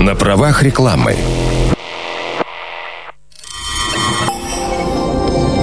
[0.00, 1.16] На правах рекламы.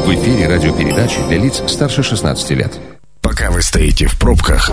[0.05, 2.79] В эфире радиопередачи для лиц старше 16 лет.
[3.21, 4.69] Пока вы стоите в пробках,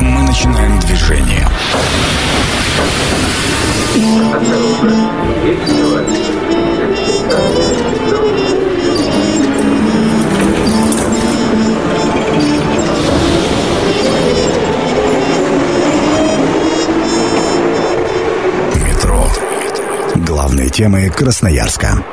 [0.00, 1.48] мы начинаем движение.
[20.52, 22.04] Главные темы Красноярска.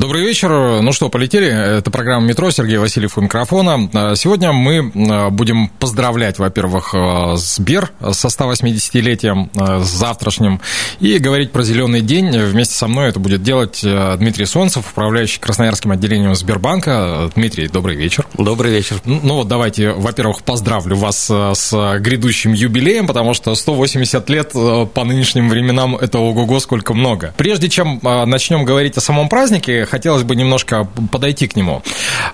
[0.00, 0.80] Добрый вечер.
[0.80, 1.46] Ну что, полетели.
[1.46, 2.50] Это программа «Метро».
[2.50, 3.90] Сергей Васильев у микрофона.
[3.92, 10.62] А, сегодня мы а, будем поздравлять, во-первых, а, Сбер со 180-летием, с завтрашним,
[11.00, 12.30] и говорить про «Зеленый день».
[12.30, 17.30] Вместе со мной это будет делать Дмитрий Солнцев, управляющий Красноярским отделением Сбербанка.
[17.34, 18.26] Дмитрий, добрый вечер.
[18.38, 19.02] Добрый вечер.
[19.04, 25.50] Ну вот давайте, во-первых, поздравлю вас с грядущим юбилеем, потому что 180 лет по нынешним
[25.50, 27.34] временам это ого-го сколько много.
[27.36, 31.82] Прежде чем начнем говорить о самом празднике, хотелось бы немножко подойти к нему.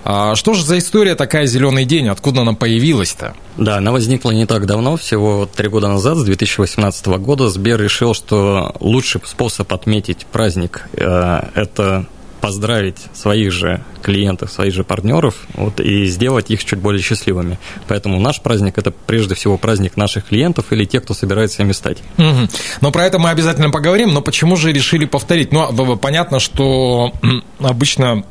[0.03, 2.07] А, что же за история такая «Зеленый день»?
[2.07, 3.33] Откуда она появилась-то?
[3.57, 7.49] Да, она возникла не так давно, всего три года назад, с 2018 года.
[7.49, 12.05] Сбер решил, что лучший способ отметить праздник э,– это
[12.41, 17.57] поздравить своих же клиентов, своих же партнеров вот, и сделать их чуть более счастливыми.
[17.87, 21.97] Поэтому наш праздник– это прежде всего праздник наших клиентов или тех, кто собирается ими стать.
[22.17, 22.49] Угу.
[22.81, 24.13] Но про это мы обязательно поговорим.
[24.13, 25.51] Но почему же решили повторить?
[25.51, 27.11] Ну, понятно, что
[27.59, 28.23] обычно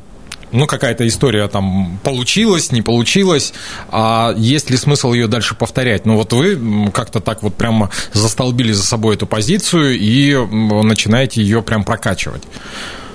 [0.51, 3.53] ну, какая-то история там получилась, не получилась,
[3.89, 6.05] а есть ли смысл ее дальше повторять?
[6.05, 10.35] Ну, вот вы как-то так вот прямо застолбили за собой эту позицию и
[10.83, 12.43] начинаете ее прям прокачивать.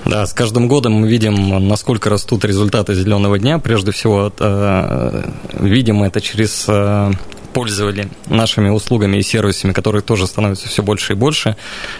[0.05, 3.59] Да, с каждым годом мы видим, насколько растут результаты зеленого дня.
[3.59, 7.11] Прежде всего, это, видим это через э,
[7.53, 11.55] пользователей нашими услугами и сервисами, которые тоже становятся все больше и больше,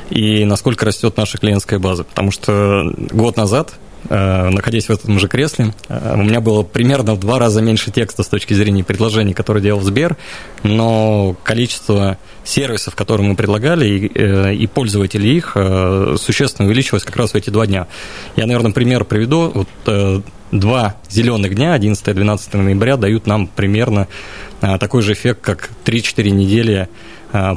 [0.09, 2.03] и насколько растет наша клиентская база.
[2.03, 5.73] Потому что год назад Э, находясь в этом же кресле.
[5.87, 9.64] Э, у меня было примерно в два раза меньше текста с точки зрения предложений, которые
[9.64, 10.17] делал Сбер,
[10.64, 15.55] но количество сервисов, которые мы предлагали, и, э, и пользователей их
[16.17, 17.87] существенно увеличилось как раз в эти два дня.
[18.36, 19.52] Я, наверное, пример приведу.
[19.86, 24.08] Вот, два зеленых дня, 11 и 12 ноября, дают нам примерно
[24.61, 26.89] такой же эффект, как 3-4 недели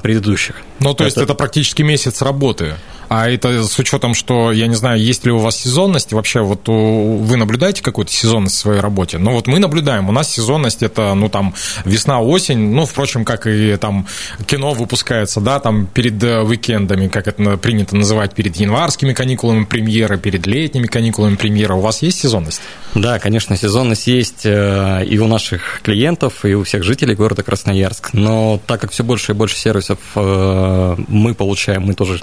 [0.02, 0.56] предыдущих.
[0.80, 1.04] Ну, то это...
[1.04, 2.74] есть это практически месяц работы.
[3.08, 6.66] А это с учетом, что, я не знаю, есть ли у вас сезонность, вообще вот
[6.66, 9.18] вы наблюдаете какую-то сезонность в своей работе?
[9.18, 13.76] Ну вот мы наблюдаем, у нас сезонность это, ну там, весна-осень, ну, впрочем, как и
[13.76, 14.06] там
[14.46, 20.18] кино выпускается, да, там перед э, уикендами, как это принято называть, перед январскими каникулами премьеры,
[20.18, 21.74] перед летними каникулами премьера.
[21.74, 22.60] У вас есть сезонность?
[22.94, 28.12] Да, конечно, сезонность есть э, и у наших клиентов, и у всех жителей города Красноярск,
[28.12, 32.20] но так как все больше и больше сервисов э, мы получаем, мы тоже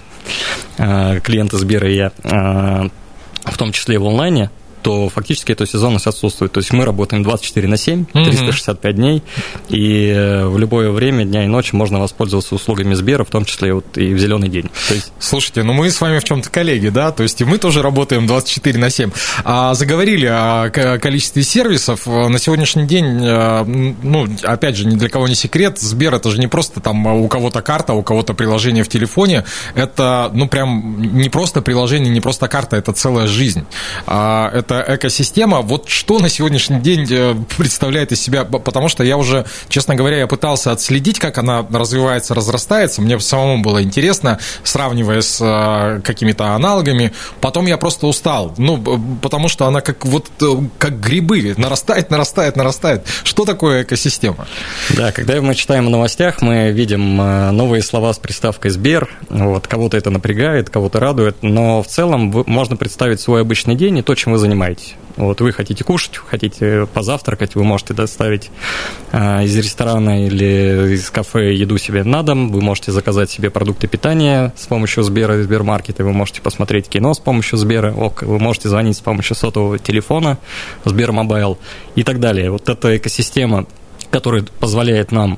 [0.76, 2.90] клиенты Сбера и я, э,
[3.46, 4.50] в том числе в онлайне,
[4.84, 6.52] то фактически эта сезонность отсутствует.
[6.52, 8.96] То есть мы работаем 24 на 7, 365 mm-hmm.
[8.96, 9.24] дней,
[9.70, 13.74] и э, в любое время дня и ночи можно воспользоваться услугами Сбера, в том числе
[13.74, 14.70] вот и в зеленый день.
[14.88, 15.12] То есть...
[15.20, 17.12] Слушайте, ну мы с вами в чем-то коллеги, да?
[17.12, 19.12] То есть и мы тоже работаем 24 на 7.
[19.44, 22.06] А заговорили о количестве сервисов.
[22.06, 26.40] На сегодняшний день, э, ну, опять же, ни для кого не секрет, Сбер это же
[26.40, 29.46] не просто там у кого-то карта, у кого-то приложение в телефоне.
[29.76, 33.66] Это, ну, прям не просто приложение, не просто карта, это целая жизнь.
[34.06, 39.04] А, это эта экосистема, вот что на сегодняшний день э, представляет из себя, потому что
[39.04, 44.40] я уже, честно говоря, я пытался отследить, как она развивается, разрастается, мне самому было интересно,
[44.64, 48.82] сравнивая с э, какими-то аналогами, потом я просто устал, ну,
[49.22, 50.46] потому что она как вот, э,
[50.78, 53.06] как грибы, нарастает, нарастает, нарастает.
[53.24, 54.48] Что такое экосистема?
[54.92, 57.18] Да, когда мы читаем в новостях, мы видим
[57.56, 62.76] новые слова с приставкой «Сбер», вот, кого-то это напрягает, кого-то радует, но в целом можно
[62.76, 64.96] представить свой обычный день и то, чем вы занимаетесь занимаетесь.
[65.16, 68.50] Вот вы хотите кушать, хотите позавтракать, вы можете доставить
[69.12, 73.88] э, из ресторана или из кафе еду себе на дом, вы можете заказать себе продукты
[73.88, 78.40] питания с помощью Сбера и Сбермаркета, вы можете посмотреть кино с помощью Сбера, ок, вы
[78.40, 80.40] можете звонить с помощью сотового телефона,
[80.84, 81.60] Сбермобайл
[81.94, 82.50] и так далее.
[82.50, 83.68] Вот эта экосистема,
[84.10, 85.38] которая позволяет нам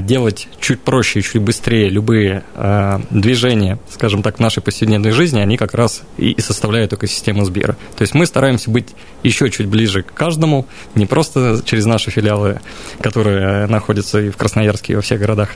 [0.00, 5.38] делать чуть проще и чуть быстрее любые а, движения, скажем так, в нашей повседневной жизни,
[5.38, 7.76] они как раз и составляют экосистему Сбера.
[7.96, 8.88] То есть мы стараемся быть
[9.22, 12.60] еще чуть ближе к каждому, не просто через наши филиалы,
[13.00, 15.50] которые находятся и в Красноярске, и во всех городах,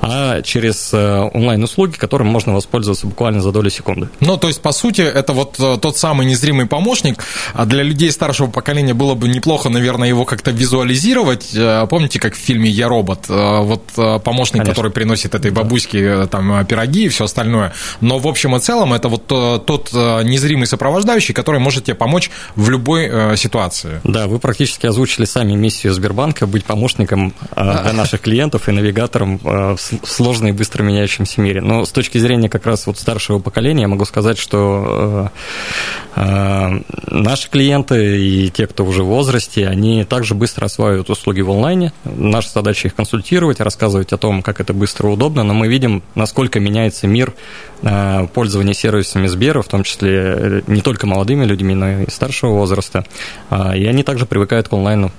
[0.00, 4.08] а через онлайн-услуги, которым можно воспользоваться буквально за долю секунды.
[4.20, 7.24] Ну, то есть, по сути, это вот тот самый незримый помощник.
[7.54, 11.56] А для людей старшего поколения было бы неплохо, наверное, его как-то визуализировать.
[11.88, 13.26] Помните, как в фильме «Я робот»?
[13.62, 13.82] Вот
[14.22, 14.72] помощник, Конечно.
[14.74, 17.72] который приносит этой бабуське там пироги и все остальное.
[18.00, 22.70] Но в общем и целом это вот тот незримый сопровождающий, который может тебе помочь в
[22.70, 24.00] любой ситуации.
[24.04, 29.78] Да, вы практически озвучили сами миссию Сбербанка быть помощником для наших клиентов и навигатором в
[30.04, 31.60] сложной и быстро меняющемся мире.
[31.60, 35.30] Но с точки зрения как раз вот старшего поколения я могу сказать, что
[36.16, 41.92] наши клиенты и те, кто уже в возрасте, они также быстро осваивают услуги в онлайне.
[42.04, 46.02] Наша задача их консультировать, рассказывать о том, как это быстро и удобно, но мы видим,
[46.14, 47.34] насколько меняется мир
[48.32, 53.04] пользования сервисами Сбера, в том числе э, не только молодыми людьми, но и старшего возраста.
[53.50, 55.12] А, и они также привыкают к онлайну.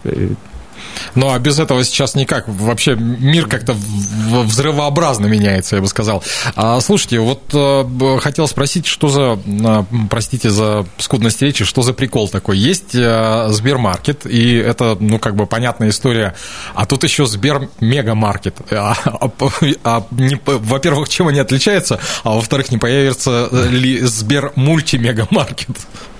[1.15, 2.47] Ну, а без этого сейчас никак.
[2.47, 6.23] Вообще мир как-то взрывообразно меняется, я бы сказал.
[6.55, 11.93] А, слушайте, вот э, хотел спросить, что за, э, простите за скудность речи, что за
[11.93, 12.57] прикол такой?
[12.57, 16.35] Есть э, Сбермаркет, и это, ну, как бы понятная история.
[16.73, 18.55] А тут еще Сбер Мегамаркет.
[18.71, 19.31] А, а,
[19.83, 25.77] а, во-первых, чем они отличаются, а во-вторых, не появится ли Сбер Мультимегамаркет?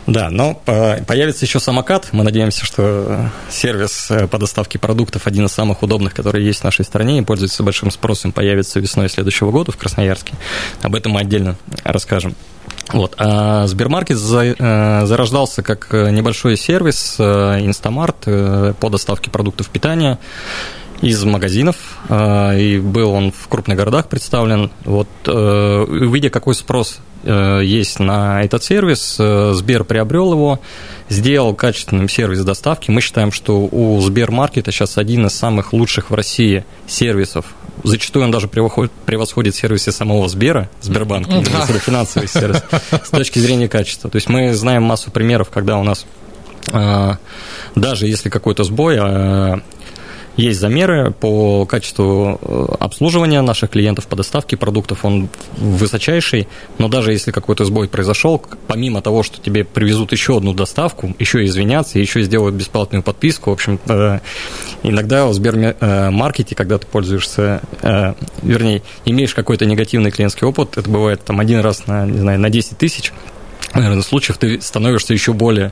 [0.07, 2.09] Да, но появится еще самокат.
[2.11, 6.63] Мы надеемся, что сервис э, по доставке продуктов один из самых удобных, который есть в
[6.63, 10.33] нашей стране и пользуется большим спросом, появится весной следующего года в Красноярске.
[10.83, 12.35] Об этом мы отдельно расскажем.
[12.93, 13.15] Вот.
[13.17, 20.19] А Сбермаркет э, зарождался как небольшой сервис Инстамарт э, по доставке продуктов питания
[21.01, 21.75] из магазинов,
[22.09, 24.71] и был он в крупных городах представлен.
[24.85, 27.14] Вот, увидя, какой спрос Э,
[27.61, 29.17] есть на этот сервис.
[29.19, 30.59] Э, Сбер приобрел его,
[31.09, 32.91] сделал качественным сервис доставки.
[32.91, 37.45] Мы считаем, что у Сбермаркета сейчас один из самых лучших в России сервисов.
[37.83, 41.65] Зачастую он даже превосходит сервисы самого Сбера, Сбербанка, да.
[41.65, 44.09] финансовый сервис, с точки зрения качества.
[44.09, 46.05] То есть мы знаем массу примеров, когда у нас
[46.71, 47.11] э,
[47.75, 48.97] даже если какой-то сбой,
[50.37, 56.47] есть замеры по качеству э, обслуживания наших клиентов, по доставке продуктов, он высочайший,
[56.77, 61.45] но даже если какой-то сбой произошел, помимо того, что тебе привезут еще одну доставку, еще
[61.45, 64.19] извиняться, еще сделают бесплатную подписку, в общем, э,
[64.83, 71.23] иногда в Сбермаркете, когда ты пользуешься, э, вернее, имеешь какой-то негативный клиентский опыт, это бывает
[71.23, 73.13] там один раз на, не знаю, на 10 тысяч,
[73.75, 75.71] наверное, случаев ты становишься еще более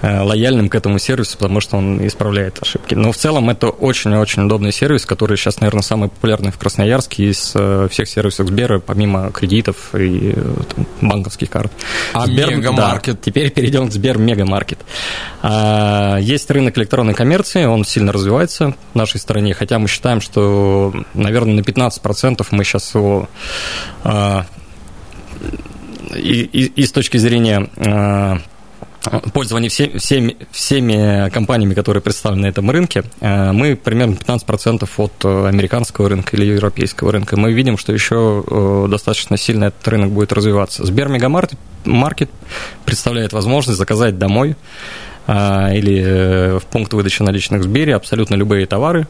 [0.00, 2.94] э, лояльным к этому сервису, потому что он исправляет ошибки.
[2.94, 7.52] Но в целом это очень-очень удобный сервис, который сейчас, наверное, самый популярный в Красноярске из
[7.54, 11.72] э, всех сервисов Сбера, помимо кредитов и э, там, банковских карт.
[12.12, 13.16] А Сбер, Мегамаркет?
[13.16, 14.78] Да, теперь перейдем к Сбер Мегамаркет.
[15.42, 20.94] А, есть рынок электронной коммерции, он сильно развивается в нашей стране, хотя мы считаем, что,
[21.14, 23.28] наверное, на 15% мы сейчас его
[24.04, 24.46] а,
[26.14, 28.36] и, и, и с точки зрения э,
[29.32, 35.12] пользования всеми, всеми, всеми компаниями, которые представлены на этом рынке, э, мы примерно 15% от
[35.24, 37.36] э, американского рынка или европейского рынка.
[37.36, 40.84] Мы видим, что еще достаточно сильно этот рынок будет развиваться.
[40.84, 42.30] Сбер Мегамаркет маркет
[42.84, 44.56] представляет возможность заказать домой
[45.28, 49.06] или в пункт выдачи наличных в Сбере абсолютно любые товары,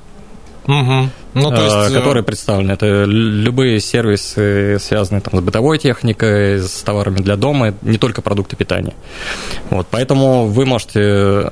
[0.66, 1.08] Угу.
[1.34, 1.90] Ну, то есть...
[1.90, 2.72] Э, которые представлены.
[2.72, 8.56] Это любые сервисы, связанные там, с бытовой техникой, с товарами для дома, не только продукты
[8.56, 8.94] питания.
[9.70, 11.50] Вот, поэтому вы можете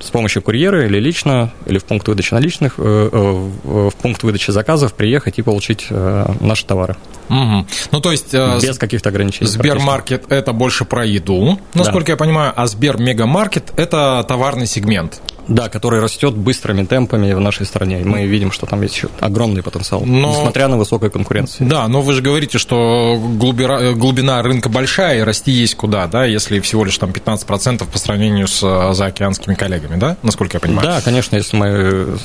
[0.00, 4.50] с помощью курьера или лично, или в пункт выдачи наличных, э, э, в пункт выдачи
[4.50, 6.96] заказов приехать и получить наши товары.
[7.28, 7.66] Угу.
[7.92, 8.32] Ну, то есть...
[8.32, 9.50] Без каких-то ограничений.
[9.50, 12.12] Сбермаркет– это больше про еду, насколько да.
[12.12, 15.20] я понимаю, а Сбермегамаркет– это товарный сегмент.
[15.48, 18.02] Да, который растет быстрыми темпами в нашей стране.
[18.04, 20.30] Мы видим, что там есть еще огромный потенциал, но...
[20.30, 21.68] несмотря на высокую конкуренцию.
[21.68, 26.26] Да, но вы же говорите, что глубина, глубина рынка большая, и расти есть куда, да,
[26.26, 30.88] если всего лишь там 15% по сравнению с э, заокеанскими коллегами, да, насколько я понимаю?
[30.88, 32.18] Да, конечно, если мы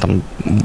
[0.00, 0.22] там,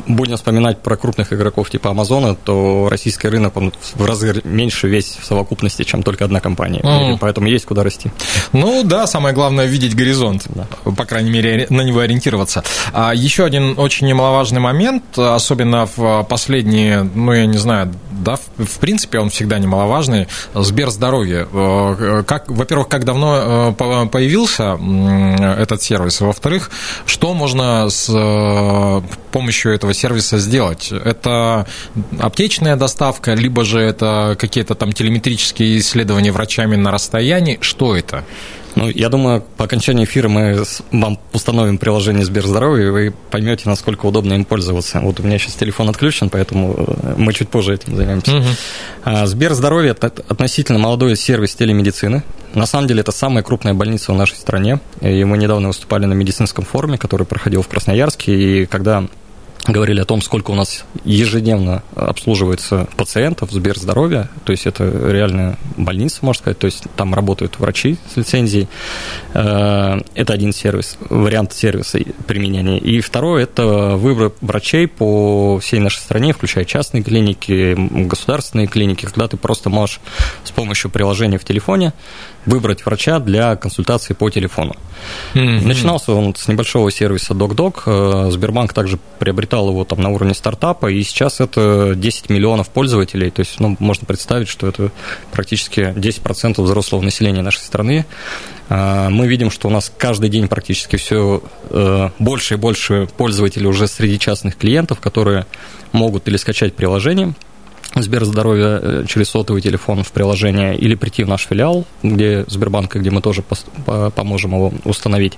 [0.08, 5.18] будем вспоминать про крупных игроков типа Амазона, то российский рынок, он в разы меньше весь
[5.22, 6.82] в совокупности, чем только одна компания.
[6.82, 7.18] Mm.
[7.20, 8.12] Поэтому есть куда расти.
[8.52, 10.68] Ну да, самое главное видеть горизонт, да.
[10.92, 12.64] по крайней мере, на него ориентироваться.
[12.94, 18.80] А еще один очень немаловажный момент, особенно в последние, ну, я не знаю, да, в
[18.80, 20.28] принципе, он всегда немаловажный.
[20.54, 21.48] Сберздоровье.
[21.52, 24.80] Э, как, во-первых, как давно э, появился
[25.58, 26.22] этот сервис?
[26.42, 26.72] Во-вторых,
[27.06, 30.92] что можно с э, помощью этого сервиса сделать?
[30.92, 31.68] Это
[32.20, 37.60] аптечная доставка, либо же это какие-то там телеметрические исследования врачами на расстоянии?
[37.62, 38.24] Что это?
[38.76, 44.06] Ну, я думаю, по окончании эфира мы вам установим приложение Сберздоровье, и вы поймете, насколько
[44.06, 45.00] удобно им пользоваться.
[45.02, 48.38] Вот у меня сейчас телефон отключен, поэтому э, мы чуть позже этим займемся.
[48.38, 49.26] Угу.
[49.26, 52.24] Сберздоровье– это относительно молодой сервис телемедицины.
[52.54, 54.80] На самом деле, это самая крупная больница в нашей стране.
[55.02, 59.08] И мы недавно выступали на медицинском форуме, который проходил в Красноярске, и когда
[59.68, 65.58] говорили о том, сколько у нас ежедневно обслуживается пациентов в Сберздоровье, то есть это реальная
[65.78, 68.68] больница, можно сказать, то есть там работают врачи с лицензией.
[69.34, 72.80] Э, это один сервис, вариант сервиса применения.
[72.80, 79.28] И второй– это выбор врачей по всей нашей стране, включая частные клиники, государственные клиники, когда
[79.28, 80.00] ты просто можешь
[80.44, 81.94] с помощью приложения в телефоне
[82.46, 84.76] выбрать врача для консультации по телефону.
[85.34, 85.68] Mm-hmm.
[85.68, 87.84] Начинался он с небольшого сервиса DocDoc.
[87.86, 93.30] Э, Сбербанк также приобретал его там на уровне стартапа, и сейчас это 10 миллионов пользователей.
[93.30, 94.92] То есть, ну, можно представить, что это
[95.32, 98.06] практически 10% взрослого населения нашей страны.
[98.70, 103.68] Э, мы видим, что у нас каждый день практически все э, больше и больше пользователей
[103.68, 105.46] уже среди частных клиентов, которые
[105.92, 107.34] могут или скачать приложение,
[107.96, 113.12] Сберздоровье э, через сотовый телефон в приложение или прийти в наш филиал, где Сбербанка, где
[113.12, 113.44] мы тоже
[114.16, 115.38] поможем его установить,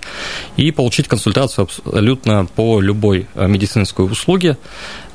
[0.55, 4.57] и получить консультацию абсолютно по любой э, медицинской услуге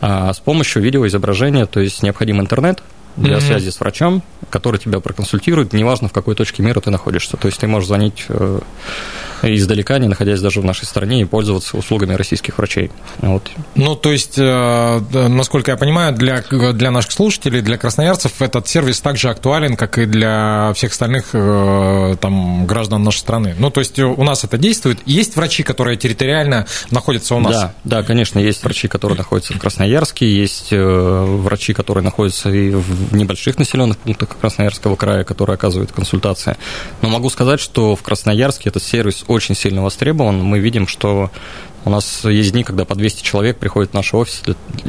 [0.00, 2.82] а, с помощью видеоизображения, то есть необходим интернет,
[3.18, 3.40] для mm-hmm.
[3.40, 7.36] связи с врачом, который тебя проконсультирует, неважно, в какой точке мира ты находишься.
[7.36, 8.60] То есть ты можешь звонить э,
[9.42, 12.90] издалека, не находясь даже в нашей стране, и пользоваться услугами российских врачей.
[13.18, 13.50] Вот.
[13.74, 19.00] Ну, то есть, э, насколько я понимаю, для, для наших слушателей, для красноярцев этот сервис
[19.00, 23.54] также актуален, как и для всех остальных э, там, граждан нашей страны.
[23.58, 25.00] Ну, то есть, у нас это действует.
[25.06, 27.54] Есть врачи, которые территориально находятся у нас?
[27.54, 33.07] Да, да, конечно, есть врачи, которые находятся в Красноярске, есть врачи, которые находятся и в
[33.12, 36.56] небольших населенных пунктах Красноярского края, которые оказывают консультации.
[37.02, 40.42] Но могу сказать, что в Красноярске этот сервис очень сильно востребован.
[40.42, 41.30] Мы видим, что
[41.84, 44.42] у нас есть дни, когда по 200 человек приходит в наш офис,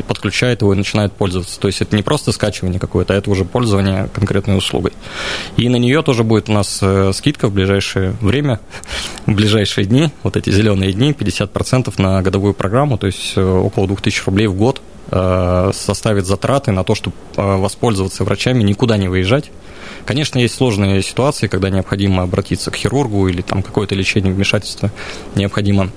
[0.07, 1.59] подключает его и начинает пользоваться.
[1.59, 4.91] То есть это не просто скачивание какое-то, а это уже пользование конкретной услугой.
[5.55, 8.59] И на нее тоже будет у нас э, скидка в ближайшее время,
[9.25, 13.87] в ближайшие дни, вот эти зеленые дни, 50% на годовую программу, то есть э, около
[13.87, 19.51] 2000 рублей в год составит затраты на то, чтобы воспользоваться врачами, никуда не выезжать.
[20.05, 24.91] Конечно, есть сложные ситуации, когда необходимо обратиться к хирургу или там какое-то лечение, вмешательство
[25.35, 25.89] необходимо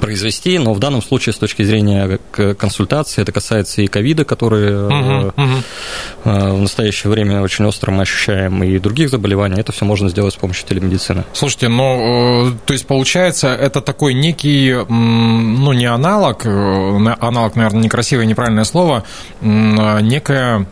[0.00, 2.18] произвести, но в данном случае с точки зрения
[2.58, 6.54] консультации это касается и ковида, который uh-huh, uh-huh.
[6.54, 9.60] в настоящее время очень остро мы ощущаем, и других заболеваний.
[9.60, 11.24] Это все можно сделать с помощью телемедицины.
[11.32, 18.64] Слушайте, ну, то есть получается, это такой некий, ну, не аналог, аналог, наверное, некрасивое, неправильное
[18.64, 19.04] слово,
[19.40, 20.66] некая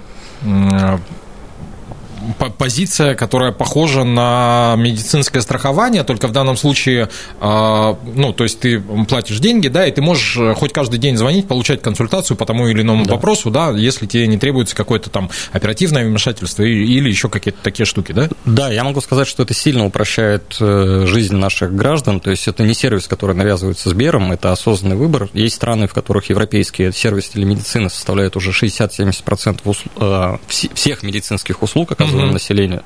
[2.58, 7.08] позиция, которая похожа на медицинское страхование, только в данном случае,
[7.40, 11.16] а, ну, то есть ты платишь деньги, да, и ты можешь э, хоть каждый день
[11.16, 13.14] звонить, получать консультацию по тому или иному да.
[13.14, 18.12] вопросу, да, если тебе не требуется какое-то там оперативное вмешательство или еще какие-то такие штуки,
[18.12, 18.28] да?
[18.44, 22.62] Да, я могу сказать, что это сильно упрощает э, жизнь наших граждан, то есть это
[22.62, 25.28] не сервис, который навязывается Сбером, это осознанный выбор.
[25.32, 29.88] Есть страны, в которых европейские сервисы телемедицины составляют уже 60-70% усл...
[30.00, 32.32] Э, всех медицинских услуг, оказывается, mm-hmm.
[32.32, 32.82] населению.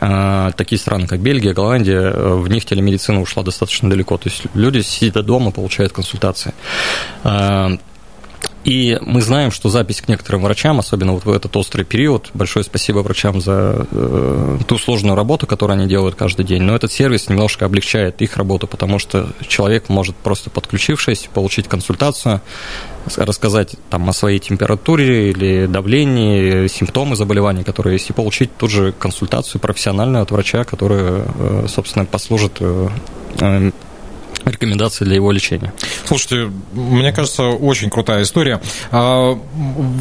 [0.00, 4.16] А, такие страны, как Бельгия, Голландия, в них телемедицина ушла достаточно далеко.
[4.18, 6.52] То есть люди сидят дома, получают консультации.
[8.64, 12.64] И мы знаем, что запись к некоторым врачам, особенно вот в этот острый период, большое
[12.64, 17.28] спасибо врачам за э, ту сложную работу, которую они делают каждый день, но этот сервис
[17.28, 22.40] немножко облегчает их работу, потому что человек может просто подключившись, получить консультацию,
[23.16, 28.92] рассказать там о своей температуре или давлении, симптомы заболевания, которые есть, и получить тут же
[28.92, 32.88] консультацию профессиональную от врача, которая, э, собственно, послужит э,
[34.44, 35.72] рекомендации для его лечения.
[36.06, 38.60] Слушайте, мне кажется, очень крутая история.
[38.90, 39.38] А,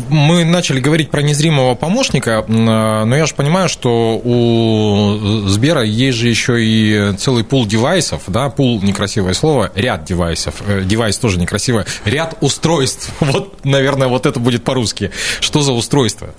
[0.10, 6.30] мы начали говорить про незримого помощника, но я же понимаю, что у Сбера есть же
[6.30, 11.86] еще и целый пул девайсов, да, пул некрасивое слово, ряд девайсов, э, девайс тоже некрасивое,
[12.06, 13.12] ряд устройств.
[13.34, 15.10] Вот, наверное, вот это будет по-русски.
[15.40, 16.36] Что за устройство?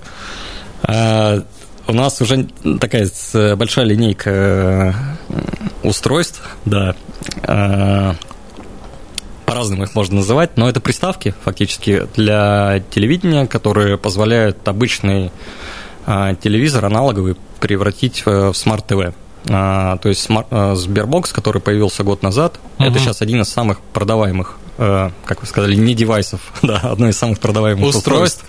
[1.87, 2.47] У нас уже
[2.79, 3.07] такая
[3.55, 4.93] большая линейка э,
[5.83, 6.95] устройств, да.
[7.43, 8.13] Э,
[9.45, 15.31] по-разному их можно называть, но это приставки фактически для телевидения, которые позволяют обычный
[16.07, 19.13] э, телевизор аналоговый превратить в смарт-ТВ.
[19.45, 22.87] То есть Sberbox, который появился год назад, угу.
[22.87, 27.39] это сейчас один из самых продаваемых как вы сказали, не девайсов, да, одно из самых
[27.39, 28.43] продаваемых устройств,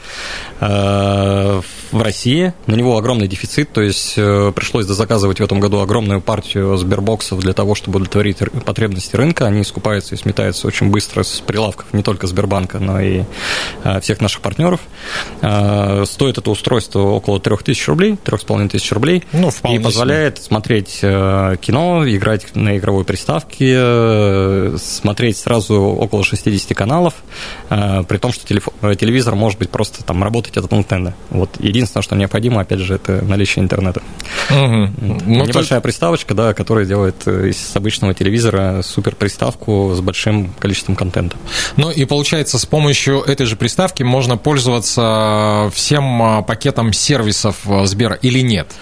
[0.58, 2.52] устройств в России.
[2.66, 7.40] На него огромный дефицит, то есть э, пришлось заказывать в этом году огромную партию сбербоксов
[7.40, 9.46] для того, чтобы удовлетворить потребности рынка.
[9.46, 13.24] Они скупаются и сметаются очень быстро с прилавков не только Сбербанка, но и
[13.84, 14.80] э, всех наших партнеров.
[15.42, 19.24] Э, стоит это устройство около 3000 рублей, 3500 рублей.
[19.32, 20.46] Ну, и позволяет себе.
[20.46, 27.14] смотреть кино, играть на игровой приставке, смотреть сразу около 60 каналов,
[27.68, 31.14] при том, что телевизор может быть просто там работать от антенны.
[31.30, 34.02] Вот единственное, что необходимо, опять же, это наличие интернета.
[34.50, 34.90] Угу.
[35.26, 35.82] Ну, Небольшая то...
[35.82, 41.36] приставочка, да, которая делает э, из обычного телевизора супер приставку с большим количеством контента.
[41.76, 47.86] Ну и получается, с помощью этой же приставки можно пользоваться всем а, пакетом сервисов э,
[47.86, 48.74] Сбера или нет?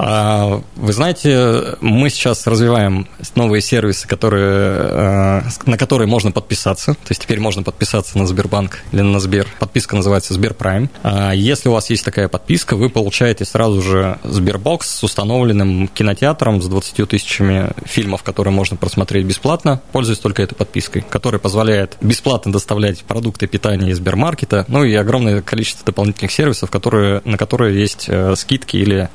[0.00, 5.37] А, вы знаете, мы сейчас развиваем новые сервисы, которые, э,
[5.68, 6.94] на которые можно подписаться.
[6.94, 9.46] То есть теперь можно подписаться на Сбербанк или на Сбер.
[9.58, 10.90] Подписка называется Сберпрайм.
[11.02, 16.62] А, если у вас есть такая подписка, вы получаете сразу же Сбербокс с установленным кинотеатром
[16.62, 22.50] с 20 тысячами фильмов, которые можно просмотреть бесплатно, пользуясь только этой подпиской, которая позволяет бесплатно
[22.50, 28.06] доставлять продукты питания из Сбермаркета, ну и огромное количество дополнительных сервисов, которые, на которые есть
[28.08, 29.08] э, скидки или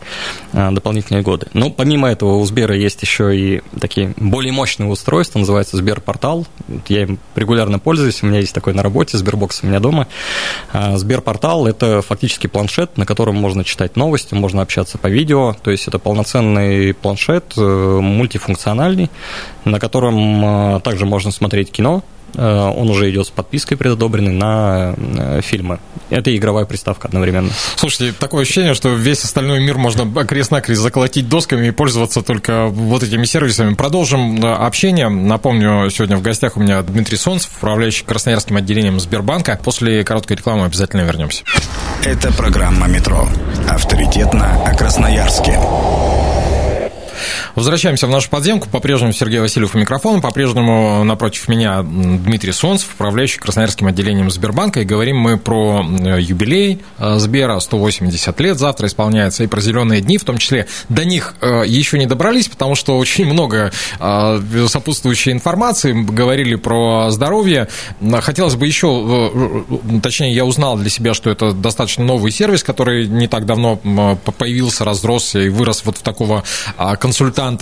[0.52, 1.48] э, дополнительные годы.
[1.54, 6.43] Но помимо этого у Сбера есть еще и такие более мощные устройства, называется Сберпортал.
[6.88, 10.08] Я им регулярно пользуюсь, у меня есть такой на работе, Сбербокс у меня дома.
[10.72, 15.72] А, Сберпортал– это фактически планшет, на котором можно читать новости, можно общаться по видео, то
[15.72, 19.10] есть это полноценный планшет, э, мультифункциональный,
[19.66, 22.04] на котором э, также можно смотреть кино,
[22.42, 25.80] он уже идет с подпиской предодобренной на э, фильмы.
[26.10, 27.50] Это игровая приставка одновременно.
[27.76, 33.04] Слушайте, такое ощущение, что весь остальной мир можно крест-накрест заколотить досками и пользоваться только вот
[33.04, 33.74] этими сервисами.
[33.74, 35.10] Продолжим э, общение.
[35.10, 39.60] Напомню, сегодня в гостях у меня Дмитрий Солнцев, управляющий Красноярским отделением Сбербанка.
[39.64, 41.44] После короткой рекламы обязательно вернемся.
[42.04, 43.28] Это программа «Метро».
[43.68, 45.60] Авторитетно о Красноярске.
[47.56, 48.70] Возвращаемся в нашу подземку.
[48.70, 50.22] По-прежнему Сергей Васильев у микрофона.
[50.22, 54.82] По-прежнему напротив меня Дмитрий Солнцев, управляющий Красноярским отделением Сбербанка.
[54.82, 57.60] И говорим мы про э, юбилей э, Сбера.
[57.60, 59.44] 180 лет завтра исполняется.
[59.44, 60.68] И про зеленые дни, в том числе.
[60.90, 63.72] До них э, еще не добрались, потому что очень много
[64.68, 65.94] сопутствующей информации.
[65.94, 67.68] Говорили про здоровье.
[68.22, 69.34] Хотелось бы еще,
[70.02, 73.78] точнее, я узнал для себя, что это достаточно новый сервис, который не так давно
[74.38, 76.44] появился, разросся и вырос вот в такого
[77.00, 77.13] консультанта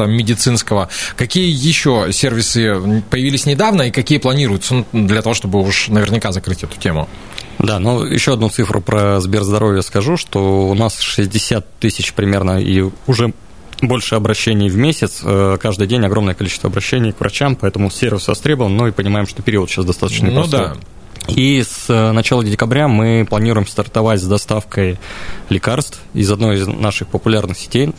[0.06, 0.90] медицинского.
[1.16, 6.64] Какие еще сервисы появились недавно и какие планируются ну, для того, чтобы уж наверняка закрыть
[6.64, 7.08] эту тему?
[7.60, 12.90] Да, ну еще одну цифру про Сберздоровье скажу, что у нас 60 тысяч примерно и
[13.08, 13.34] уже
[13.82, 18.76] больше обращений в месяц, э, каждый день огромное количество обращений к врачам, поэтому сервис востребован,
[18.76, 20.60] но и понимаем, что период сейчас достаточно непростой.
[20.60, 20.76] Ну да.
[21.28, 24.98] И с э, начала декабря мы планируем стартовать с доставкой
[25.50, 27.94] лекарств из одной из наших популярных сетей.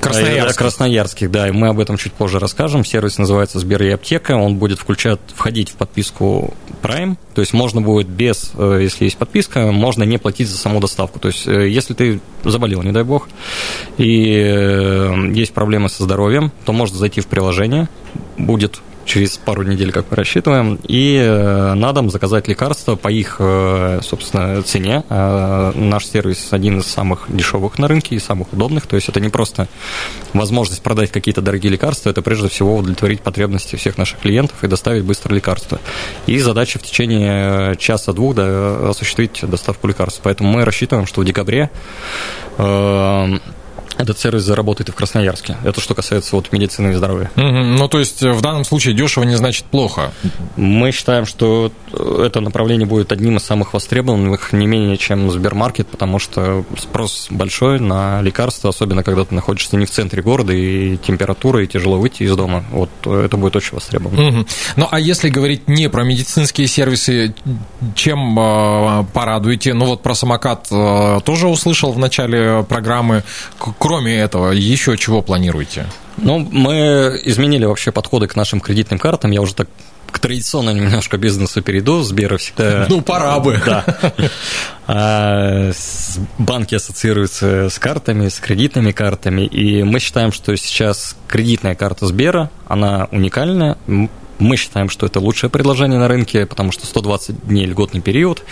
[0.00, 0.56] Красноярских.
[0.56, 2.84] Красноярских, да, и мы об этом чуть позже расскажем.
[2.84, 7.80] Сервис называется Сбер и аптека, он будет включать, входить в подписку Prime, то есть можно
[7.80, 11.18] будет без, э, если есть подписка, можно не платить за саму доставку.
[11.18, 13.28] То есть э, если ты заболел, не дай бог,
[13.96, 17.88] и есть проблемы со здоровьем, то можно зайти в приложение,
[18.36, 23.36] будет через пару недель, как мы рассчитываем, и э, на дом заказать лекарства по их,
[23.38, 25.02] э, собственно, цене.
[25.08, 29.20] Э, наш сервис один из самых дешевых на рынке и самых удобных, то есть это
[29.20, 29.66] не просто
[30.34, 35.04] возможность продать какие-то дорогие лекарства, это прежде всего удовлетворить потребности всех наших клиентов и доставить
[35.04, 35.80] быстро лекарства.
[36.26, 40.20] И задача в течение часа-двух да, осуществить доставку лекарств.
[40.22, 41.70] Поэтому мы рассчитываем, что в декабре
[43.98, 45.56] этот сервис заработает и в Красноярске.
[45.64, 47.30] Это что касается вот медицины и здоровья.
[47.36, 47.44] Угу.
[47.44, 50.12] Ну, то есть в данном случае дешево не значит плохо.
[50.56, 56.18] Мы считаем, что это направление будет одним из самых востребованных, не менее, чем Сбермаркет, потому
[56.18, 61.62] что спрос большой на лекарства, особенно когда ты находишься не в центре города, и температура,
[61.62, 62.64] и тяжело выйти из дома.
[62.70, 64.28] Вот это будет очень востребовано.
[64.28, 64.46] Угу.
[64.76, 67.34] Ну, а если говорить не про медицинские сервисы,
[67.94, 69.74] чем э, порадуете?
[69.74, 73.24] Ну, вот про самокат э, тоже услышал в начале программы
[73.88, 75.86] кроме этого, еще чего планируете?
[76.18, 79.30] Ну, мы изменили вообще подходы к нашим кредитным картам.
[79.30, 79.68] Я уже так
[80.10, 82.02] к традиционному немножко бизнесу перейду.
[82.02, 82.86] Сбера всегда...
[82.90, 83.58] Ну, пора бы.
[83.64, 83.84] Да.
[84.90, 85.70] А,
[86.38, 92.50] банки ассоциируются с картами, с кредитными картами, и мы считаем, что сейчас кредитная карта Сбера,
[92.66, 93.76] она уникальная.
[93.86, 98.44] Мы считаем, что это лучшее предложение на рынке, потому что 120 дней льготный период,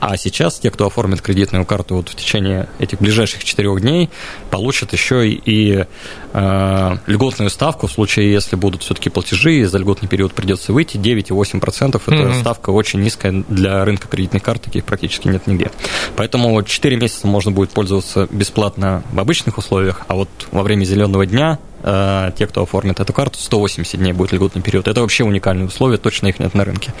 [0.00, 4.08] А сейчас те, кто оформит кредитную карту вот в течение этих ближайших четырех дней,
[4.50, 5.84] получат еще и
[6.32, 10.96] э, льготную ставку в случае, если будут все-таки платежи, и за льготный период придется выйти,
[10.96, 12.00] 9,8%.
[12.00, 12.40] Это mm-hmm.
[12.40, 15.70] ставка очень низкая для рынка кредитных карт, таких практически нет нигде.
[16.16, 21.26] Поэтому 4 месяца можно будет пользоваться бесплатно в обычных условиях, а вот во время зеленого
[21.26, 24.88] дня те, кто оформит эту карту, 180 дней будет льготный период.
[24.88, 26.92] Это вообще уникальные условия, точно их нет на рынке.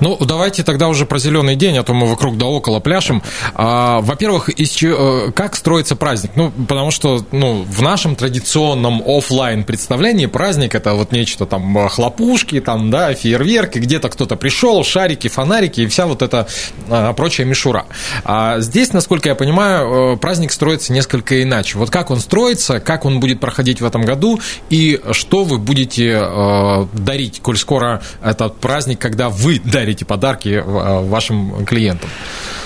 [0.00, 3.22] Ну, давайте тогда уже про зеленый день, а то мы вокруг да около пляшем.
[3.54, 6.32] А, во-первых, из, э, как строится праздник?
[6.34, 11.88] Ну, потому что ну, в нашем традиционном офлайн представлении праздник это вот нечто там э,
[11.88, 16.46] хлопушки, там, да, фейерверки, где-то кто-то пришел, шарики, фонарики и вся вот эта
[16.88, 17.86] а, прочая мишура.
[18.24, 21.78] А здесь, насколько я понимаю, праздник строится несколько иначе.
[21.78, 25.58] Вот как он строится, как он будет проходить в этом году, году, и что вы
[25.58, 32.10] будете э, дарить, коль скоро этот праздник, когда вы дарите подарки э, вашим клиентам?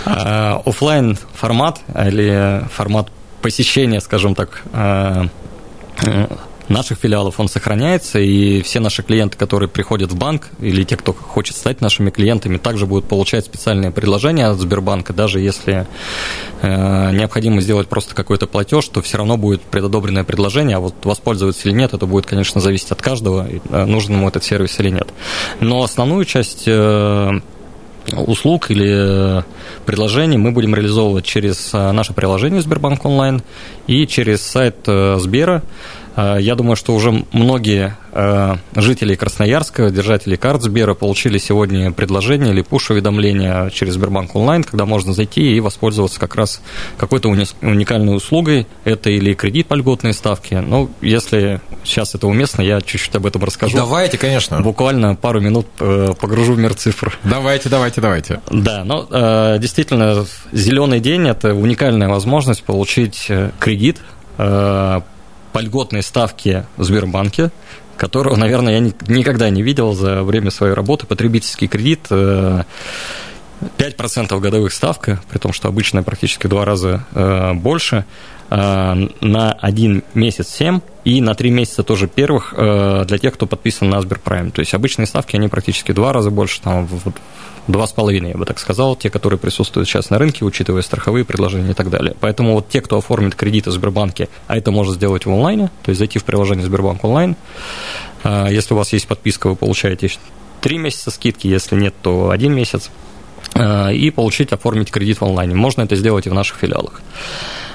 [0.07, 3.09] Э, оффлайн формат или формат
[3.43, 4.63] посещения, скажем так,
[6.71, 11.13] наших филиалов он сохраняется, и все наши клиенты, которые приходят в банк, или те, кто
[11.13, 15.87] хочет стать нашими клиентами, также будут получать специальные предложения от Сбербанка, даже если
[16.63, 21.69] э, необходимо сделать просто какой-то платеж, то все равно будет предодобренное предложение, а вот воспользоваться
[21.69, 25.09] или нет, это будет, конечно, зависеть от каждого, э, нужен ему этот сервис или нет.
[25.59, 27.41] Но основную часть э,
[28.13, 29.45] услуг или
[29.87, 33.43] предложений мы будем реализовывать через наше приложение Сбербанк онлайн
[33.87, 35.63] и через сайт Сбера.
[35.63, 42.51] Э, я думаю, что уже многие э, жители Красноярска, держатели карт Сбера, получили сегодня предложение
[42.51, 46.61] или пуш-уведомление через Сбербанк онлайн, когда можно зайти и воспользоваться как раз
[46.99, 48.67] какой-то уникальной услугой.
[48.85, 50.61] Это или кредит по льготной ставке.
[50.61, 53.77] Ну, если сейчас это уместно, я чуть-чуть об этом расскажу.
[53.77, 54.61] Давайте, конечно.
[54.61, 57.17] Буквально пару минут э, погружу в мир цифр.
[57.25, 58.41] Давайте, давайте, давайте.
[58.51, 59.07] Да, ну,
[59.59, 63.99] действительно, зеленый день– это уникальная возможность получить кредит
[65.53, 67.51] по льготной ставке в Сбербанке,
[67.97, 71.07] которого, наверное, я никогда не видел за время своей работы.
[71.07, 72.07] Потребительский кредит
[73.61, 78.05] 5% э, годовых ставка, при том, что обычная практически в два раза э, больше,
[78.51, 83.89] э, на один месяц 7 и на три месяца тоже первых для тех, кто подписан
[83.89, 84.51] на Сберпрайм.
[84.51, 86.87] То есть обычные ставки, они практически в два раза больше, там,
[87.67, 91.25] два с половиной, я бы так сказал, те, которые присутствуют сейчас на рынке, учитывая страховые
[91.25, 92.15] предложения и так далее.
[92.21, 95.91] Поэтому вот те, кто оформит кредиты в Сбербанке, а это можно сделать в онлайне, то
[95.91, 97.37] есть зайти в приложение Сбербанк онлайн,
[98.23, 100.11] а, если у вас есть подписка, вы получаете
[100.61, 102.91] три месяца скидки, если нет, то один месяц,
[103.93, 105.55] и получить, оформить кредит в онлайне.
[105.55, 107.01] Можно это сделать и в наших филиалах.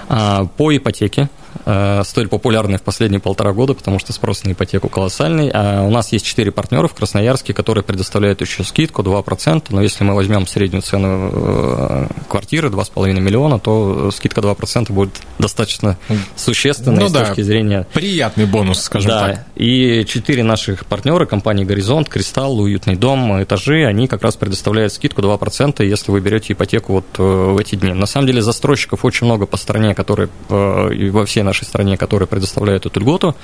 [0.09, 4.87] А, по ипотеке Э, столь популярны в последние полтора года, потому что спрос на ипотеку
[4.87, 5.49] колоссальный.
[5.53, 10.03] А у нас есть четыре партнера в Красноярске, которые предоставляют еще скидку 2%, но если
[10.03, 15.97] мы возьмем среднюю цену э, квартиры 2,5 миллиона, то скидка 2% будет достаточно
[16.35, 17.87] существенной ну, с да, точки зрения...
[17.93, 19.45] Приятный бонус, скажем да, так.
[19.55, 25.21] И четыре наших партнера, компании «Горизонт», «Кристалл», «Уютный дом», «Этажи», они как раз предоставляют скидку
[25.21, 27.93] 2%, если вы берете ипотеку вот э, в эти дни.
[27.93, 32.85] На самом деле застройщиков очень много по стране, которые во всей нашей стране, которые предоставляют
[32.85, 33.35] эту льготу.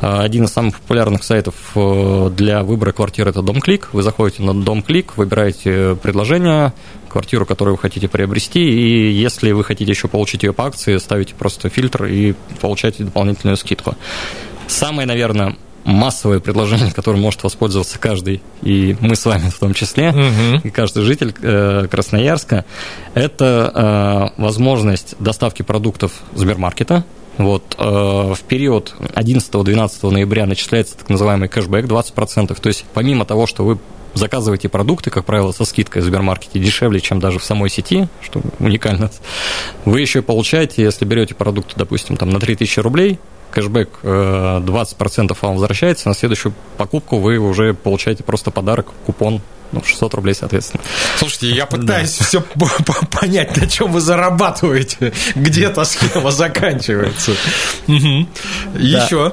[0.00, 3.88] А, один из самых популярных сайтов э, для выбора квартиры– это DomClick.
[3.92, 6.72] Вы заходите на DomClick, выбираете предложение,
[7.08, 11.34] квартиру, которую вы хотите приобрести, и если вы хотите еще получить ее по акции, ставите
[11.34, 13.94] просто фильтр и получаете дополнительную скидку.
[14.66, 20.10] Самое, наверное, массовое предложение, которым может воспользоваться каждый, и мы с вами в том числе,
[20.10, 20.60] угу.
[20.64, 22.64] и каждый житель э, Красноярска,
[23.14, 27.04] это э, возможность доставки продуктов Сбермаркета
[27.38, 32.60] вот, э, в период 11-12 ноября начисляется так называемый кэшбэк 20%.
[32.60, 33.78] То есть помимо того, что вы
[34.14, 38.42] заказываете продукты, как правило, со скидкой в Сбермаркете дешевле, чем даже в самой сети, что
[38.58, 39.10] уникально,
[39.84, 43.18] вы еще получаете, если берете продукты, допустим, там, на 3000 рублей,
[43.52, 49.40] кэшбэк 20% э, вам возвращается, на следующую покупку вы уже получаете просто подарок, купон
[49.72, 50.82] ну, 600 рублей, соответственно.
[51.16, 52.24] Слушайте, я пытаюсь да.
[52.24, 52.44] все
[53.10, 55.12] понять, на чем вы зарабатываете.
[55.34, 57.32] Где-то схема заканчивается.
[57.86, 59.32] Еще.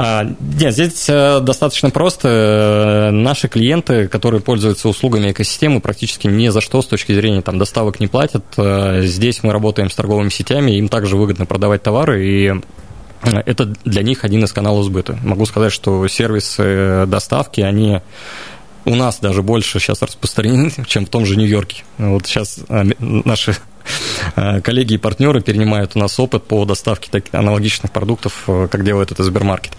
[0.00, 2.28] А, нет, здесь э, достаточно просто.
[2.28, 7.58] Э, наши клиенты, которые пользуются услугами экосистемы, практически ни за что с точки зрения там,
[7.58, 8.44] доставок не платят.
[8.56, 12.54] Э, здесь мы работаем с торговыми сетями, им также выгодно продавать товары, и
[13.22, 15.18] это для них один из каналов сбыта.
[15.24, 18.00] Могу сказать, что сервисы доставки, они
[18.88, 21.84] у нас даже больше сейчас распространены, чем в том же Нью-Йорке.
[21.98, 23.56] Вот сейчас а, наши
[24.62, 29.22] коллеги и партнеры перенимают у нас опыт по доставке таких аналогичных продуктов, как делает это
[29.24, 29.72] Сбермаркет.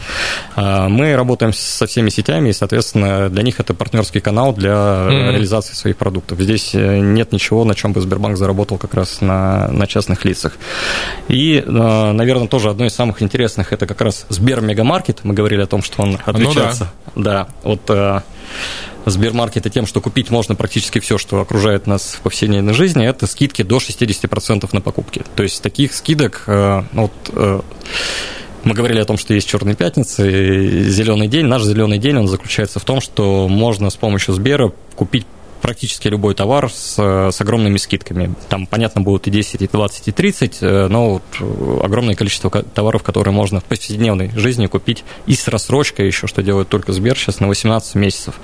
[0.55, 5.31] Мы работаем со всеми сетями, и, соответственно, для них это партнерский канал для mm-hmm.
[5.31, 6.39] реализации своих продуктов.
[6.39, 10.57] Здесь нет ничего, на чем бы Сбербанк заработал как раз на, на частных лицах.
[11.27, 15.19] И, наверное, тоже одно из самых интересных это как раз Сбер Мегамаркет.
[15.23, 17.47] Мы говорили о том, что он отличается ну, да.
[17.63, 18.23] Да, от
[19.09, 23.61] Сбермаркета тем, что купить можно практически все, что окружает нас в повседневной жизни, это скидки
[23.61, 25.23] до 60% на покупки.
[25.35, 27.61] То есть таких скидок, э, ну, вот, э,
[28.63, 31.45] мы говорили о том, что есть черные пятницы, зеленый день.
[31.45, 35.25] Наш зеленый день, он заключается в том, что можно с помощью Сбера купить
[35.61, 38.33] практически любой товар с, с огромными скидками.
[38.49, 42.49] Там, понятно, будут и 10, и 20, и 30, э, но вот э, огромное количество
[42.49, 47.17] товаров, которые можно в повседневной жизни купить и с рассрочкой еще, что делает только Сбер
[47.17, 48.35] сейчас на 18 месяцев.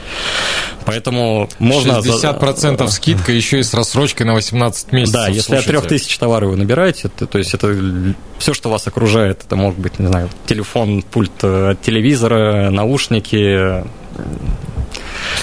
[0.86, 2.00] Поэтому можно...
[2.00, 2.88] 60% за...
[2.88, 5.14] скидка еще и с рассрочкой на 18 месяцев.
[5.14, 5.78] Да, если Слушайте.
[5.78, 7.76] от 3000 товаров вы набираете, то, то есть это
[8.38, 13.84] все, что вас окружает, это может быть, не знаю, телефон, пульт э, от телевизора, наушники,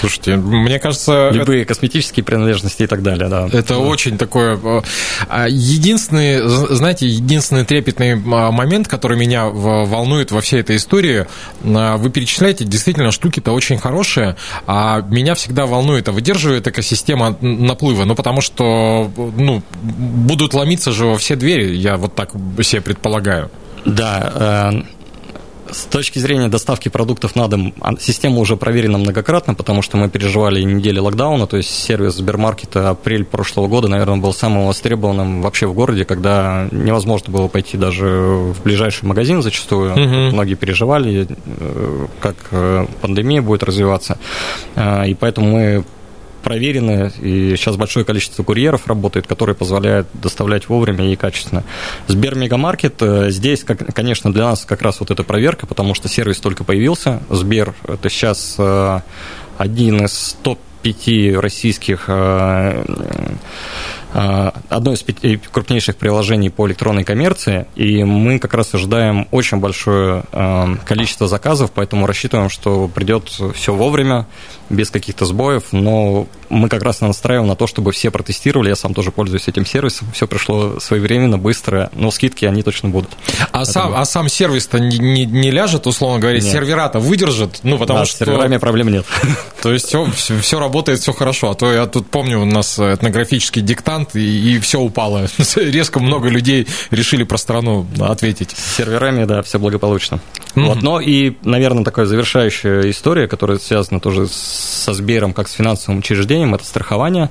[0.03, 1.31] Слушайте, мне кажется...
[1.31, 1.69] Любые это...
[1.69, 3.47] косметические принадлежности и так далее, да.
[3.47, 3.79] Это да.
[3.79, 4.59] очень такое...
[4.61, 4.83] Э,
[5.29, 6.41] а, единственный,
[6.75, 11.27] знаете, единственный трепетный а, момент, который меня волнует во всей этой истории,
[11.65, 14.35] а, вы перечисляете, действительно, штуки-то очень хорошие,
[14.67, 21.07] а меня всегда волнует, а выдерживает экосистема наплыва, ну, потому что, ну, будут ломиться же
[21.07, 23.53] во все двери, я вот так себе предполагаю.
[23.85, 25.02] Да, э,
[25.73, 30.09] с точки зрения доставки продуктов на дом, а, система уже проверена многократно, потому что мы
[30.09, 35.67] переживали недели локдауна, то есть сервис Сбермаркета апрель прошлого года, наверное, был самым востребованным вообще
[35.67, 39.93] в городе, когда невозможно было пойти даже в ближайший магазин зачастую.
[39.93, 40.35] Угу.
[40.35, 44.19] Многие переживали, э, как э, пандемия будет развиваться.
[44.77, 45.85] Э, и поэтому мы
[46.43, 51.65] проверены, и сейчас большое количество курьеров работает, которые позволяют доставлять вовремя и качественно.
[52.09, 56.39] Сбер Мегамаркет, э, здесь, конечно, для нас как раз вот эта проверка, потому что сервис
[56.39, 57.23] только появился.
[57.31, 59.01] Сбер– это сейчас э,
[59.59, 62.85] один из топ-5 российских э,
[64.13, 70.25] одно из пяти крупнейших приложений по электронной коммерции, и мы как раз ожидаем очень большое
[70.85, 74.27] количество заказов, поэтому рассчитываем, что придет все вовремя,
[74.73, 78.95] без каких-то сбоев, но мы как раз настраиваем на то, чтобы все протестировали, я сам
[78.95, 83.11] тоже пользуюсь этим сервисом, все пришло своевременно, быстро, но скидки они точно будут.
[83.53, 88.01] А, сам, а сам сервис-то не, не, не ляжет, условно говоря, сервера-то выдержит, ну, потому
[88.01, 88.17] да, что...
[88.17, 89.07] с серверами проблем нет.
[89.63, 92.79] То есть все, все, все работает, все хорошо, а то я тут помню, у нас
[92.79, 95.27] этнографический диктант, и, и все упало.
[95.57, 98.51] Резко много людей решили про страну ответить.
[98.53, 100.21] С серверами, да, все благополучно.
[100.55, 100.67] Mm-hmm.
[100.67, 106.01] Вот, но и, наверное, такая завершающая история, которая связана тоже со Сбером как с финансовым
[106.01, 107.31] учреждением, это страхование.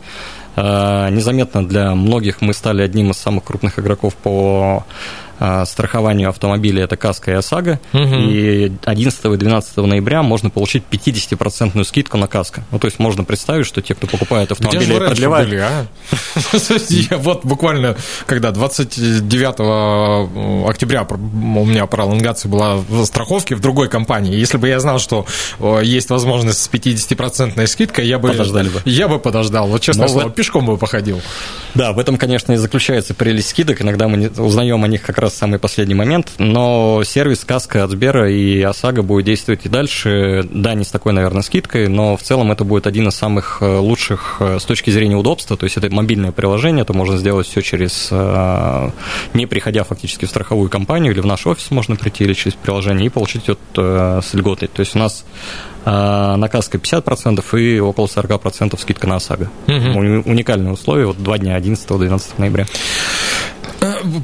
[0.56, 4.86] Э, незаметно для многих мы стали одним из самых крупных игроков по а,
[5.66, 7.80] страхованию автомобиля это КАСКО и ОСАГО.
[7.94, 8.16] Угу.
[8.16, 12.64] И 11 и 12 ноября можно получить 50% скидку на КАСКО.
[12.72, 15.50] Ну, то есть можно представить, что те, кто покупает автомобили и продлевает...
[15.50, 15.88] Были, а?
[17.18, 24.36] Вот буквально, когда 29 октября у меня пролонгация была в страховке в другой компании.
[24.36, 25.26] Если бы я знал, что
[25.82, 28.30] есть возможность с 50% скидкой, я бы...
[28.30, 28.82] Подождали бы.
[28.86, 29.68] Я бы подождал.
[29.68, 31.22] Вот честно слово, пешком бы походил.
[31.74, 33.82] Да, в этом, конечно, и заключается прелесть скидок.
[33.82, 37.92] Иногда мы узнаем о них как раз раз самый последний момент, но сервис Каска от
[37.92, 40.44] Сбера и ОСАГО будет действовать и дальше.
[40.52, 43.78] Да, не с такой, наверное, скидкой, но в целом это будет один из самых э,
[43.78, 47.62] лучших э, с точки зрения удобства, то есть это мобильное приложение, это можно сделать все
[47.62, 48.90] через, э,
[49.34, 53.06] не приходя фактически в страховую компанию или в наш офис можно прийти или через приложение
[53.06, 54.68] и получить вот с льготой.
[54.68, 55.26] То есть у нас
[55.84, 59.50] на каско 50% и около 40% скидка на ОСАГО.
[59.68, 60.00] Угу.
[60.30, 62.68] Уникальные условия, вот два дня, 11-12 ноября.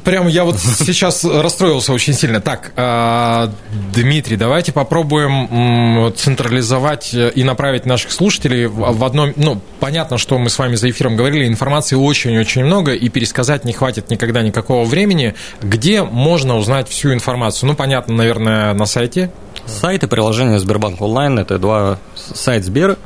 [0.04, 2.42] Прям я вот сейчас расстроился очень сильно.
[2.42, 3.52] Так, а,
[3.94, 9.34] Дмитрий, давайте попробуем централизовать и направить наших слушателей в одном...
[9.36, 13.74] Ну, понятно, что мы с вами за эфиром говорили, информации очень-очень много, и пересказать не
[13.74, 15.36] хватит никогда никакого времени.
[15.62, 17.70] Где можно узнать всю информацию?
[17.70, 19.32] Ну, понятно, наверное, на сайте.
[19.66, 22.98] Сайт и приложение Сбербанк онлайн– это два сайт Сбер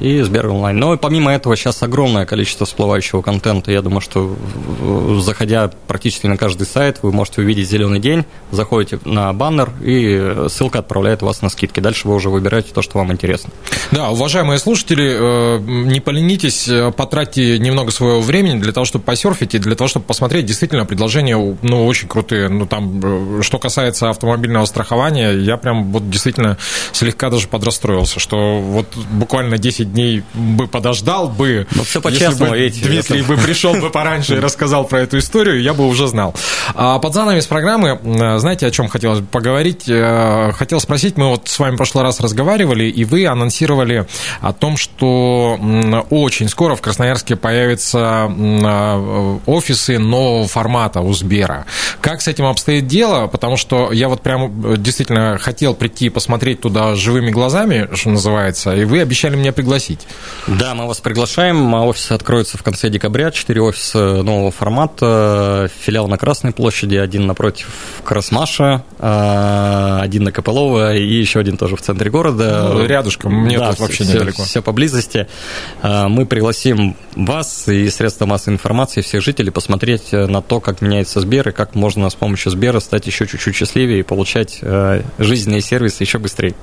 [0.00, 0.78] и Сбер онлайн.
[0.78, 3.70] Но помимо этого сейчас огромное количество всплывающего контента.
[3.70, 4.36] Я думаю, что
[5.20, 10.78] заходя практически на каждый сайт, вы можете увидеть зеленый день, заходите на баннер, и ссылка
[10.78, 11.80] отправляет вас на скидки.
[11.80, 13.50] Дальше вы уже выбираете то, что вам интересно.
[13.90, 19.54] Да, уважаемые слушатели, э, не поленитесь, э, потратьте немного своего времени для того, чтобы посерфить
[19.54, 20.46] и для того, чтобы посмотреть.
[20.46, 22.48] Действительно, предложения ну, очень крутые.
[22.48, 23.00] Ну, там,
[23.38, 26.56] э, что касается автомобильного страхования, я прям вот действительно
[26.92, 31.66] слегка даже подрастроился, что вот буквально 10 10 дней бы подождал бы.
[31.74, 32.86] Ну, все по-честному, видите.
[32.86, 36.34] Дмитрий бы пришел бы пораньше и рассказал про эту историю, я бы уже знал.
[36.74, 37.98] А под занавес программы,
[38.38, 39.88] знаете, о чем хотелось бы поговорить?
[39.88, 44.06] Э, хотел спросить, мы вот с вами в прошлый раз разговаривали, и вы анонсировали
[44.40, 45.58] о том, что
[46.10, 51.66] очень скоро в Красноярске появятся э, офисы нового формата у Сбера.
[52.00, 53.26] Как с этим обстоит дело?
[53.26, 58.10] Потому что я вот прям э, действительно хотел прийти и посмотреть туда живыми глазами, что
[58.10, 59.79] называется, и вы обещали меня пригласить.
[60.46, 61.74] Да, мы вас приглашаем.
[61.74, 63.30] Офисы откроются в конце декабря.
[63.30, 65.70] Четыре офиса нового формата.
[65.80, 67.68] Филиал на Красной площади, один напротив
[68.04, 72.70] Красмаша, э, один на Копылова и еще один тоже в центре города.
[72.72, 74.44] Ну, рядышком, мне да, тут вообще все, недалеко.
[74.44, 75.26] Все поблизости.
[75.82, 81.20] Э, мы пригласим вас и средства массовой информации, всех жителей посмотреть на то, как меняется
[81.20, 85.60] Сбер и как можно с помощью Сбера стать еще чуть-чуть счастливее и получать э, жизненные
[85.60, 86.54] сервисы еще быстрее.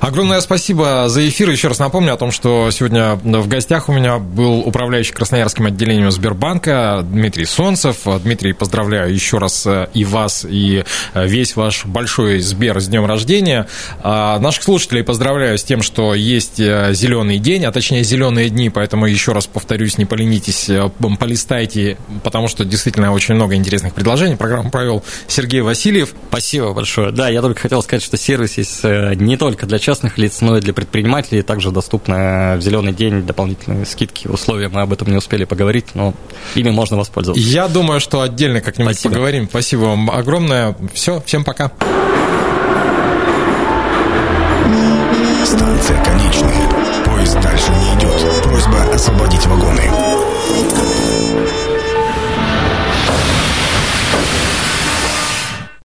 [0.00, 1.50] Огромное спасибо за эфир.
[1.50, 6.10] Еще раз напомню о том, что сегодня в гостях у меня был управляющий Красноярским отделением
[6.10, 7.98] Сбербанка Дмитрий Солнцев.
[8.22, 13.66] Дмитрий, поздравляю еще раз э, и вас, и весь ваш большой Сбер с днем рождения.
[14.02, 19.06] А наших слушателей поздравляю с тем, что есть зеленый день, а точнее зеленые дни, поэтому
[19.06, 20.70] еще раз повторюсь, не поленитесь,
[21.18, 24.36] полистайте, потому что действительно очень много интересных предложений.
[24.36, 26.14] Программу провел Сергей Васильев.
[26.28, 27.12] Спасибо большое.
[27.12, 30.58] Да, я только хотел сказать, что сервис есть э, не только для частных лиц, но
[30.58, 31.42] и для предпринимателей.
[31.42, 32.14] Также доступны
[32.56, 34.68] в зеленый день дополнительные скидки, условия.
[34.68, 36.14] Мы об этом не успели поговорить, но
[36.54, 37.42] ими можно воспользоваться.
[37.42, 39.14] Я думаю, что отдельно как-нибудь Спасибо.
[39.14, 39.48] поговорим.
[39.48, 40.76] Спасибо вам огромное.
[40.94, 41.72] Все, всем пока.